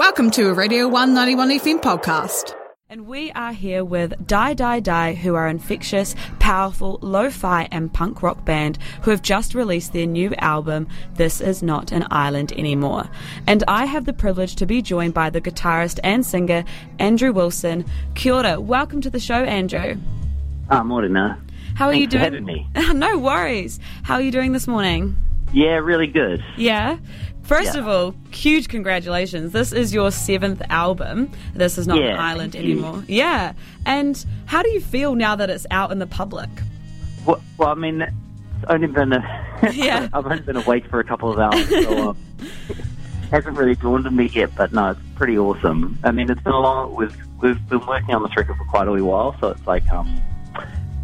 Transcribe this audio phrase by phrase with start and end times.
[0.00, 2.54] Welcome to a Radio 191 FM podcast.
[2.88, 7.92] And we are here with Die Die Die, who are infectious, powerful, lo fi, and
[7.92, 12.50] punk rock band who have just released their new album, This Is Not an Island
[12.52, 13.10] Anymore.
[13.46, 16.64] And I have the privilege to be joined by the guitarist and singer,
[16.98, 17.84] Andrew Wilson.
[18.14, 18.58] Kia ora.
[18.58, 19.96] Welcome to the show, Andrew.
[20.70, 21.38] Ah, morena.
[21.74, 22.20] How are Thanks you doing?
[22.20, 22.66] for having me.
[22.94, 23.78] no worries.
[24.04, 25.14] How are you doing this morning?
[25.52, 26.42] Yeah, really good.
[26.56, 26.98] Yeah.
[27.42, 27.80] First Yeah.
[27.80, 29.52] of all, huge congratulations.
[29.52, 31.30] This is your seventh album.
[31.54, 33.02] This is not Yeah, an island anymore.
[33.08, 33.52] Yeah.
[33.84, 36.48] And how do you feel now that it's out in the public?
[37.26, 38.12] Well, well I mean, it's
[38.68, 40.08] only been a, Yeah.
[40.12, 42.16] I've only been awake for a couple of hours, so um,
[43.30, 44.50] hasn't really dawned on me yet.
[44.56, 45.98] But no, it's pretty awesome.
[46.04, 46.94] I mean, it's been a long.
[46.94, 49.90] We've we've been working on this record for quite a wee while, so it's like,
[49.90, 50.20] um,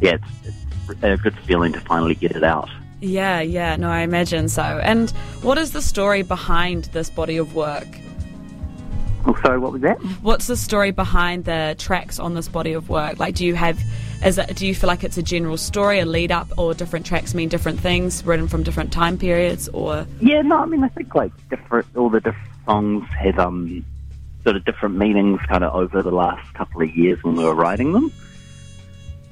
[0.00, 0.56] yeah, it's,
[0.90, 2.68] it's a good feeling to finally get it out.
[3.04, 4.62] Yeah, yeah, no, I imagine so.
[4.62, 5.10] And
[5.42, 7.86] what is the story behind this body of work?
[9.26, 9.98] Oh, sorry, what was that?
[10.22, 13.18] What's the story behind the tracks on this body of work?
[13.18, 13.78] Like, do you have,
[14.24, 17.04] is it, do you feel like it's a general story, a lead up, or different
[17.04, 20.88] tracks mean different things, written from different time periods, or Yeah, no, I mean, I
[20.88, 23.84] think like different, all the different songs have um,
[24.44, 27.54] sort of different meanings kind of over the last couple of years when we were
[27.54, 28.12] writing them.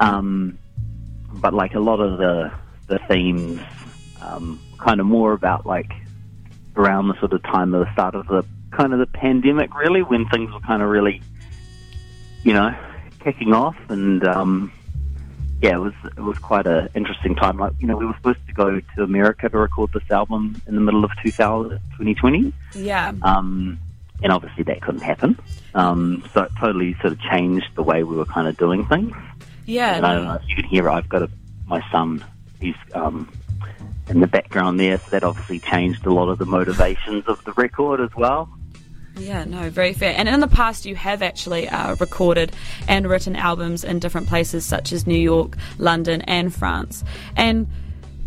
[0.00, 0.58] Um,
[1.34, 2.50] but like a lot of the
[2.88, 3.60] the themes,
[4.20, 5.92] um, kind of more about like
[6.76, 10.02] around the sort of time of the start of the kind of the pandemic, really,
[10.02, 11.22] when things were kind of really,
[12.42, 12.74] you know,
[13.20, 14.26] kicking off and.
[14.26, 14.72] Um,
[15.60, 17.58] yeah, it was it was quite a interesting time.
[17.58, 20.76] Like you know, we were supposed to go to America to record this album in
[20.76, 23.78] the middle of 2000, 2020, yeah, um,
[24.22, 25.36] and obviously that couldn't happen.
[25.74, 29.14] Um, so it totally sort of changed the way we were kind of doing things.
[29.66, 30.92] yeah, And I don't know if you can hear it.
[30.92, 31.30] I've got a,
[31.66, 32.24] my son.
[32.60, 33.30] He's um,
[34.08, 37.52] in the background there, so that obviously changed a lot of the motivations of the
[37.52, 38.48] record as well.
[39.18, 40.14] Yeah, no, very fair.
[40.16, 42.52] And in the past, you have actually uh, recorded
[42.86, 47.02] and written albums in different places such as New York, London, and France.
[47.36, 47.66] And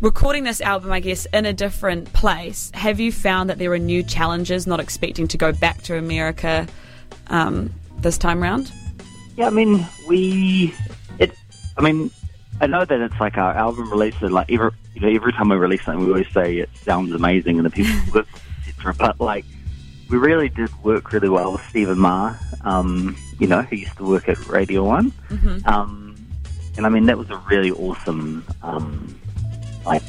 [0.01, 3.79] recording this album, I guess, in a different place, have you found that there are
[3.79, 6.67] new challenges, not expecting to go back to America
[7.27, 8.71] um, this time round?
[9.37, 10.75] Yeah, I mean, we.
[11.19, 11.33] It.
[11.77, 12.11] I mean,
[12.61, 15.49] I know that it's like our album release, and like every you know, every time
[15.49, 18.27] we release something, we always say it sounds amazing, and the people work,
[18.67, 18.93] etc.
[18.93, 19.45] But like,
[20.09, 22.35] we really did work really well with Stephen Ma.
[22.63, 25.11] Um, you know, who used to work at Radio One.
[25.65, 26.15] Um,
[26.77, 29.19] and I mean, that was a really awesome, um,
[29.83, 30.03] like,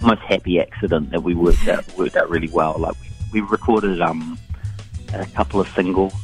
[0.00, 2.76] almost happy accident that we worked out worked out really well.
[2.78, 2.94] Like,
[3.32, 4.38] we, we recorded um,
[5.12, 6.14] a couple of singles.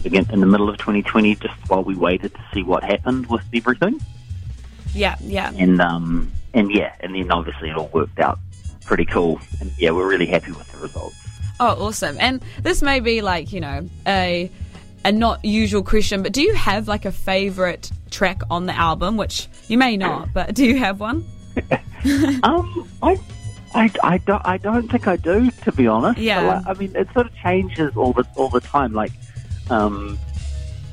[0.00, 3.26] In, again in the middle of 2020, just while we waited to see what happened
[3.28, 4.00] with everything,
[4.94, 5.52] Yeah, yeah.
[5.56, 8.38] and um, and yeah, and then obviously it all worked out
[8.84, 11.16] pretty cool, and yeah, we're really happy with the results.
[11.60, 12.16] Oh, awesome.
[12.18, 14.50] And this may be like, you know, a
[15.04, 19.16] a not usual question, but do you have like a favorite track on the album,
[19.16, 21.24] which you may not, but do you have one?
[22.42, 23.18] Um, I,
[23.74, 26.18] I, I don't, I don't think I do, to be honest.
[26.18, 26.40] Yeah.
[26.64, 28.94] Like, I mean, it sort of changes all the all the time.
[28.94, 29.12] Like,
[29.70, 30.18] um,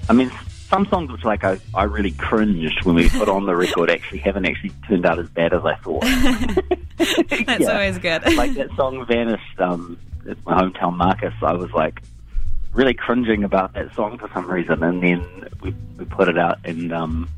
[0.09, 0.31] I mean,
[0.69, 4.19] some songs which like I, I really cringed when we put on the record actually
[4.19, 6.03] haven't actually turned out as bad as I thought.
[6.97, 7.71] That's Yeah.
[7.71, 8.23] always good.
[8.35, 9.59] like that song vanished.
[9.59, 11.33] Um, it's my hometown Marcus.
[11.41, 12.01] I was like
[12.73, 16.59] really cringing about that song for some reason, and then we we put it out,
[16.65, 17.29] and um,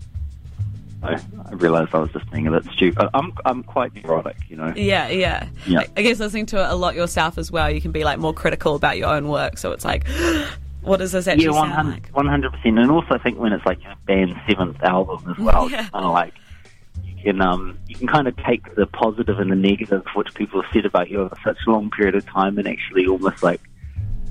[1.03, 3.09] I, I realized I was just being a bit stupid.
[3.13, 4.73] I'm I'm quite neurotic, you know.
[4.75, 5.47] Yeah, yeah.
[5.67, 5.81] Yeah.
[5.81, 8.17] I, I guess listening to it a lot yourself as well, you can be like
[8.17, 9.57] more critical about your own work.
[9.57, 10.07] So it's like,
[10.81, 12.11] what does this actually Yeah, one sound like?
[12.13, 12.79] hundred percent.
[12.79, 15.81] And also, I think when it's like your band's seventh album as well, Yeah.
[15.81, 16.33] it's kind of like
[17.03, 20.61] you can um you can kind of take the positive and the negative which people
[20.61, 23.61] have said about you over such a long period of time, and actually almost like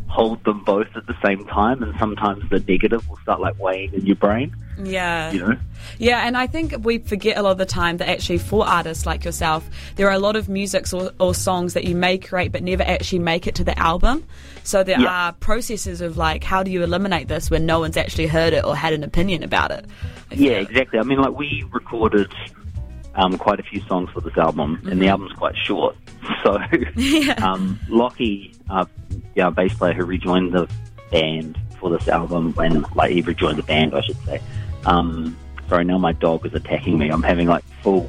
[0.08, 1.82] hold them both at the same time.
[1.82, 5.30] And sometimes the negative will start like weighing in your brain, Yeah.
[5.32, 5.56] you know.
[5.98, 9.06] Yeah, and I think we forget a lot of the time that actually for artists
[9.06, 12.52] like yourself, there are a lot of musics or, or songs that you may create
[12.52, 14.24] but never actually make it to the album.
[14.64, 15.28] So there Yeah.
[15.28, 18.64] are processes of like, how do you eliminate this when no one's actually heard it
[18.64, 19.84] or had an opinion about it?
[20.32, 20.98] Yeah, exactly.
[20.98, 22.32] I mean, like we recorded
[23.18, 25.96] um, quite a few songs for this album, and the album's quite short.
[26.42, 26.56] So,
[27.42, 28.84] um, Lockie, uh,
[29.34, 30.70] yeah, our bass player who rejoined the
[31.10, 34.40] band for this album, when like he rejoined the band, I should say.
[34.84, 35.36] Um,
[35.68, 37.08] sorry, now my dog is attacking me.
[37.08, 38.08] I'm having like full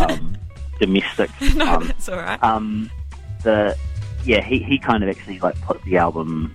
[0.00, 0.36] um,
[0.80, 1.30] domestic.
[1.54, 2.42] no, um, that's all right.
[2.42, 2.90] um,
[3.42, 3.76] the
[4.24, 6.54] yeah, he, he kind of actually like put the album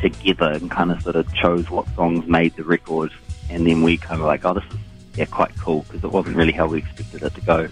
[0.00, 3.10] together and kind of sort of chose what songs made the record,
[3.50, 4.78] and then we kind of like, oh, this is
[5.14, 7.68] yeah, quite cool because it wasn't really how we expected it to go.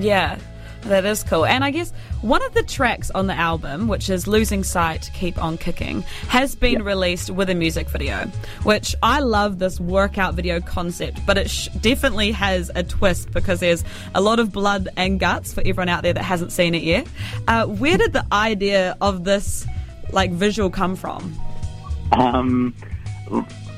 [0.00, 0.38] yeah.
[0.82, 1.44] That is cool.
[1.44, 5.42] And I guess one of the tracks on the album, which is Losing Sight, Keep
[5.42, 6.84] On Kicking, has been Yep.
[6.84, 8.30] released with a music video,
[8.62, 13.58] which I love this workout video concept, but it sh- definitely has a twist because
[13.58, 13.82] there's
[14.14, 17.08] a lot of blood and guts for everyone out there that hasn't seen it yet.
[17.48, 19.66] Uh, where did the idea of this
[20.12, 21.36] like visual come from?
[22.12, 22.72] Um,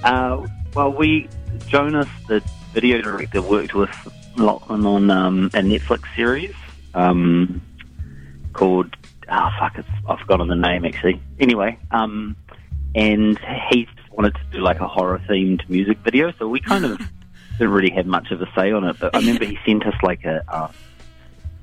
[0.04, 1.26] uh, well, we
[1.66, 3.90] Jonas, the video director, worked with
[4.36, 6.54] Lachlan on um, a Netflix series
[6.94, 7.60] um,
[8.52, 8.96] called
[9.30, 11.20] oh fuck, it's, I've forgotten the name actually.
[11.38, 12.36] Anyway, um,
[12.94, 13.38] and
[13.70, 16.98] he wanted to do like a horror themed music video, so we kind of
[17.58, 18.96] didn't really have much of a say on it.
[18.98, 20.72] But I remember he sent us like a uh,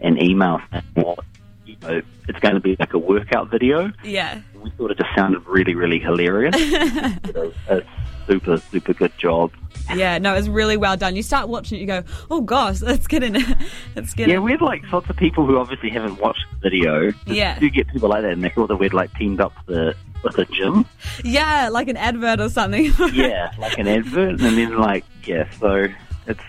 [0.02, 1.20] an email saying what
[1.66, 3.92] you know it's going to be like a workout video.
[4.04, 4.42] Yeah.
[4.62, 6.56] We thought it just sounded really, really hilarious.
[7.68, 7.84] A
[8.26, 9.52] super, super good job.
[9.94, 11.16] Yeah, no, it's really well done.
[11.16, 13.58] You start watching it, you go, oh gosh, let's get in it.
[13.96, 16.58] Let's get Yeah, in we had like lots of people who obviously haven't watched the
[16.70, 17.14] video.
[17.28, 17.60] Yeah.
[17.60, 19.96] You get people like that and they thought that we'd like teamed up with a,
[20.24, 20.86] with a gym.
[21.24, 22.92] Yeah, like an advert or something.
[23.14, 24.42] Yeah, like an advert.
[24.42, 25.88] And then like, yeah, so
[26.28, 26.42] it's,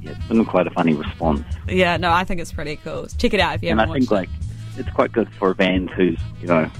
[0.00, 1.42] yeah, it's been quite a funny response.
[1.68, 3.06] yeah, no, I think it's pretty cool.
[3.18, 4.28] Check it out if you and I haven't I think like,
[4.76, 6.70] it's quite good for a band who's, you know,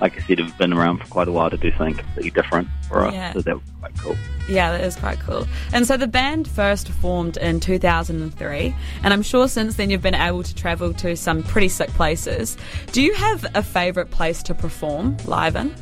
[0.00, 2.68] like I said, have been around for quite a while to do something completely different
[2.88, 3.12] for us.
[3.14, 3.32] Yeah.
[3.34, 4.16] So that was quite cool.
[4.48, 5.46] Yeah, that is quite cool.
[5.72, 8.74] And so the band first formed in 2003,
[9.04, 12.56] and I'm sure since then you've been able to travel to some pretty sick places.
[12.92, 15.74] Do you have a favourite place to perform live in?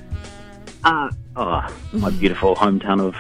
[0.85, 3.15] Uh, oh, my beautiful hometown of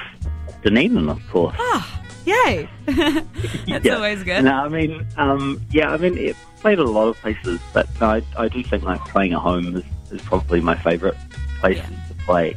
[0.62, 1.56] Dunedin, of course.
[1.58, 2.68] Ah, yay!
[2.86, 3.94] That's Yeah.
[3.94, 4.42] always good.
[4.44, 8.22] No, I mean, um, yeah, I mean, it played a lot of places, but I,
[8.36, 11.14] I do think like playing at home is, is probably my favourite
[11.60, 11.86] place Yeah.
[12.08, 12.56] to play.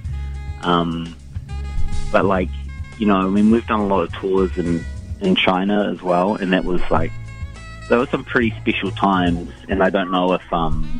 [0.62, 1.16] Um,
[2.12, 2.50] but like,
[2.98, 4.84] you know, I mean, we've done a lot of tours in
[5.22, 7.12] in China as well, and that was like,
[7.90, 11.00] there were some pretty special times, and I don't know if um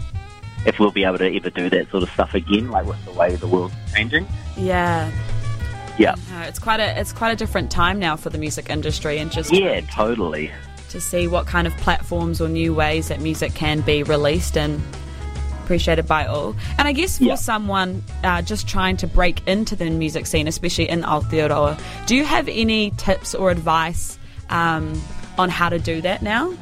[0.66, 3.12] if we'll be able to ever do that sort of stuff again, like with the
[3.14, 4.28] way the world's changing.
[4.56, 5.10] Yeah.
[5.98, 6.16] Yeah.
[6.44, 9.52] It's quite a it's quite a different time now for the music industry, and just
[9.52, 10.52] Yeah, totally.
[10.90, 14.82] to see what kind of platforms or new ways that music can be released and
[15.72, 16.54] appreciated by all.
[16.78, 17.36] And I guess for Yeah.
[17.36, 22.26] someone uh, just trying to break into the music scene, especially in Aotearoa, do you
[22.26, 24.20] have any tips or advice
[24.50, 25.02] um,
[25.38, 26.54] on how to do that now?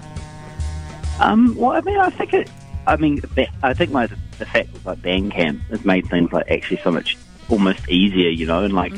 [1.19, 2.51] Um, well, I mean, I think it.
[2.85, 3.19] I mean,
[3.63, 4.05] I think my
[4.37, 7.17] the fact that like Bandcamp has made things like actually so much
[7.49, 8.93] almost easier, you know, and like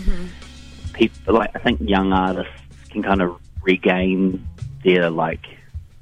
[0.94, 2.54] people, like I think young artists
[2.90, 4.46] can kind of regain
[4.84, 5.46] their like,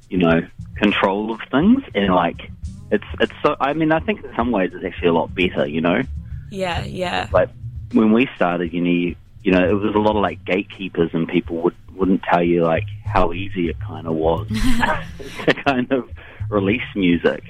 [0.10, 0.42] you know,
[0.76, 2.50] control of things, and like
[2.92, 3.56] it's it's so.
[3.60, 6.02] I mean, I think in some ways it's actually a lot better, you know.
[6.50, 7.50] Yeah, yeah, Like
[7.94, 11.12] when we started, you know, you, you know, it was a lot of like gatekeepers,
[11.14, 14.48] and people would wouldn't tell you like how easy it kind of was
[15.46, 16.10] to kind of
[16.50, 17.44] release music.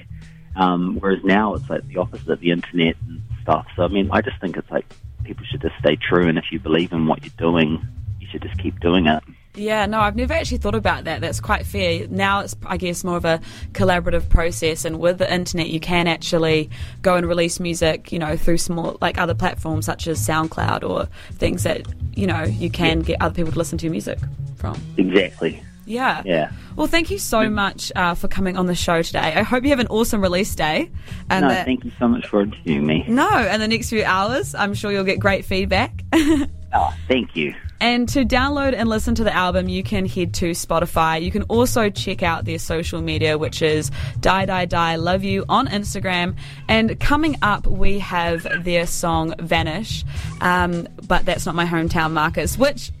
[0.56, 3.66] Um, whereas now it's like the opposite, the internet and stuff.
[3.76, 4.86] So I mean, I just think it's like
[5.24, 7.86] people should just stay true, and if you believe in what you're doing,
[8.20, 9.22] you should just keep doing it.
[9.60, 9.86] Yeah.
[9.86, 11.20] No, I've never actually thought about that.
[11.20, 12.06] That's quite fair.
[12.08, 13.40] Now it's, I guess, more of a
[13.72, 16.70] collaborative process, and with the internet, you can actually
[17.02, 21.08] go and release music, you know, through small like other platforms such as SoundCloud or
[21.32, 24.18] things that you know you can get other people to listen to your music
[24.56, 24.80] from.
[24.96, 25.62] Exactly.
[25.86, 26.22] Yeah.
[26.24, 26.52] Yeah.
[26.76, 29.18] Well, thank you so much uh, for coming on the show today.
[29.34, 30.88] I hope you have an awesome release day.
[31.28, 33.04] And no, that, thank you so much for interviewing me.
[33.08, 36.04] no, in the next few hours, I'm sure you'll get great feedback.
[36.72, 37.52] Oh, thank you.
[37.80, 41.22] And to download and listen to the album, you can head to Spotify.
[41.22, 45.44] You can also check out their social media, which is Die Die Die Love You
[45.48, 46.36] on Instagram.
[46.68, 50.04] And coming up, we have their song Vanish,
[50.40, 52.92] um, but that's not my hometown, Marcus, which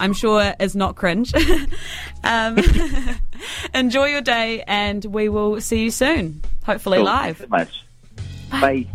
[0.00, 1.32] I'm sure is not cringe.
[2.24, 2.58] um,
[3.74, 7.06] enjoy your day, and we will see you soon, hopefully Cool.
[7.06, 7.38] live.
[7.38, 7.84] Thanks so much.
[8.50, 8.86] Bye.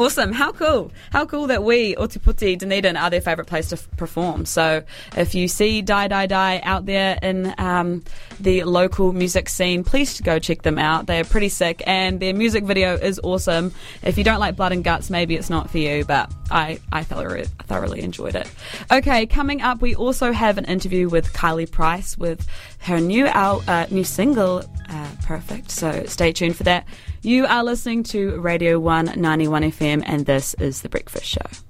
[0.00, 0.32] Awesome.
[0.32, 0.90] How cool.
[1.12, 4.46] How cool that we, Otepoti, Dunedin, are their favourite place to f- perform.
[4.46, 4.82] So
[5.14, 8.02] if you see Die Die Die out there in um,
[8.40, 11.06] the local music scene, please go check them out.
[11.06, 13.74] They are pretty sick and their music video is awesome.
[14.02, 17.04] If you don't like Blood and Guts, maybe it's not for you, but I, I
[17.04, 18.50] thoroughly, thoroughly enjoyed it.
[18.90, 22.46] Okay, coming up, we also have an interview with Kylie Price with
[22.78, 25.70] her new, al- uh, new single, uh, Perfect.
[25.70, 26.86] So stay tuned for that.
[27.22, 31.69] You are listening to Radio 191 FM, and this is The Breakfast Show.